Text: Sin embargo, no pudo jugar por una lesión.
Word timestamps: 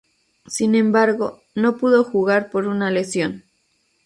Sin 0.47 0.73
embargo, 0.73 1.43
no 1.53 1.75
pudo 1.77 2.03
jugar 2.03 2.49
por 2.49 2.65
una 2.65 2.89
lesión. 2.89 3.43